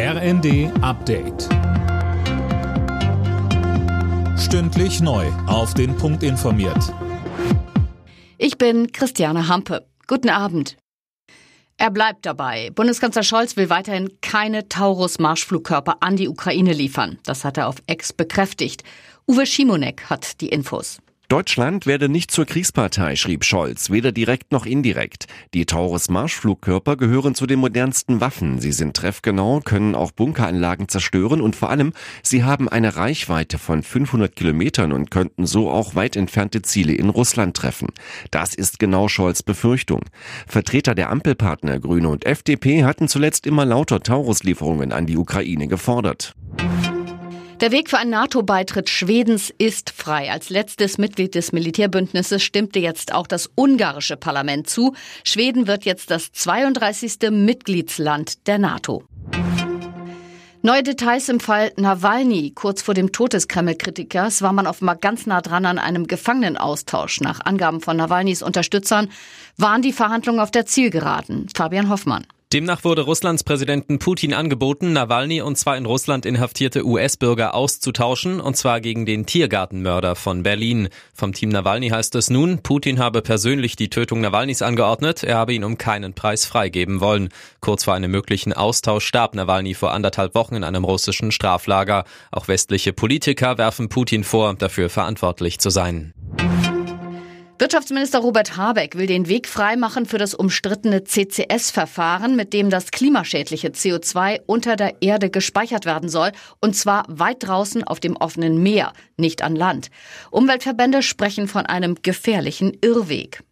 [0.00, 1.48] RND Update.
[4.38, 5.26] Stündlich neu.
[5.48, 6.94] Auf den Punkt informiert.
[8.36, 9.88] Ich bin Christiane Hampe.
[10.06, 10.76] Guten Abend.
[11.78, 12.70] Er bleibt dabei.
[12.76, 17.18] Bundeskanzler Scholz will weiterhin keine Taurus-Marschflugkörper an die Ukraine liefern.
[17.24, 18.84] Das hat er auf Ex bekräftigt.
[19.26, 21.00] Uwe Schimonek hat die Infos.
[21.28, 25.26] Deutschland werde nicht zur Kriegspartei, schrieb Scholz, weder direkt noch indirekt.
[25.52, 28.60] Die Taurus-Marschflugkörper gehören zu den modernsten Waffen.
[28.60, 33.82] Sie sind treffgenau, können auch Bunkeranlagen zerstören und vor allem, sie haben eine Reichweite von
[33.82, 37.88] 500 Kilometern und könnten so auch weit entfernte Ziele in Russland treffen.
[38.30, 40.06] Das ist genau Scholz Befürchtung.
[40.46, 46.34] Vertreter der Ampelpartner Grüne und FDP hatten zuletzt immer lauter Taurus-Lieferungen an die Ukraine gefordert.
[47.60, 50.30] Der Weg für einen NATO-Beitritt Schwedens ist frei.
[50.30, 54.94] Als letztes Mitglied des Militärbündnisses stimmte jetzt auch das ungarische Parlament zu.
[55.24, 57.30] Schweden wird jetzt das 32.
[57.32, 59.02] Mitgliedsland der NATO.
[60.62, 62.52] Neue Details im Fall Nawalny.
[62.54, 67.20] Kurz vor dem Tod des Kreml-Kritikers war man offenbar ganz nah dran an einem Gefangenenaustausch.
[67.22, 69.08] Nach Angaben von Nawalnys Unterstützern
[69.56, 71.48] waren die Verhandlungen auf der Zielgeraden.
[71.52, 72.24] Fabian Hoffmann.
[72.50, 78.56] Demnach wurde Russlands Präsidenten Putin angeboten, Nawalny und zwar in Russland inhaftierte US-Bürger auszutauschen, und
[78.56, 80.88] zwar gegen den Tiergartenmörder von Berlin.
[81.12, 85.52] Vom Team Nawalny heißt es nun, Putin habe persönlich die Tötung Nawalnys angeordnet, er habe
[85.52, 87.28] ihn um keinen Preis freigeben wollen.
[87.60, 92.04] Kurz vor einem möglichen Austausch starb Nawalny vor anderthalb Wochen in einem russischen Straflager.
[92.32, 96.14] Auch westliche Politiker werfen Putin vor, dafür verantwortlich zu sein.
[97.60, 103.70] Wirtschaftsminister Robert Habeck will den Weg freimachen für das umstrittene CCS-Verfahren, mit dem das klimaschädliche
[103.70, 108.92] CO2 unter der Erde gespeichert werden soll, und zwar weit draußen auf dem offenen Meer,
[109.16, 109.90] nicht an Land.
[110.30, 113.42] Umweltverbände sprechen von einem gefährlichen Irrweg.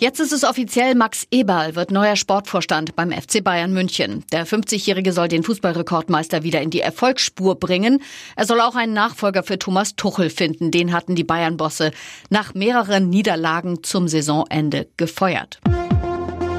[0.00, 4.24] Jetzt ist es offiziell, Max Eberl wird neuer Sportvorstand beim FC Bayern München.
[4.32, 8.02] Der 50-Jährige soll den Fußballrekordmeister wieder in die Erfolgsspur bringen.
[8.34, 10.70] Er soll auch einen Nachfolger für Thomas Tuchel finden.
[10.70, 11.90] Den hatten die Bayern-Bosse
[12.30, 15.60] nach mehreren Niederlagen zum Saisonende gefeuert.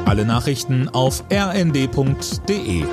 [0.06, 2.86] Alle Nachrichten auf rnd.de